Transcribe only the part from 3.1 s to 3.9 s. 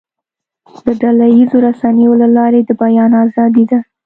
آزادي ده.